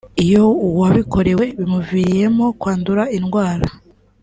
Iyo 0.25 0.43
uwabikorewe 0.67 1.45
bimuviriyemo 1.57 2.45
kwandura 2.59 3.03
indwara 3.17 3.67